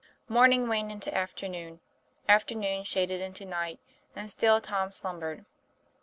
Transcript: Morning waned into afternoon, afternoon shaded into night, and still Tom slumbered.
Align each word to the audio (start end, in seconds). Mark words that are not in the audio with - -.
Morning 0.27 0.67
waned 0.67 0.91
into 0.91 1.15
afternoon, 1.15 1.79
afternoon 2.27 2.83
shaded 2.85 3.21
into 3.21 3.45
night, 3.45 3.79
and 4.15 4.31
still 4.31 4.59
Tom 4.59 4.91
slumbered. 4.91 5.45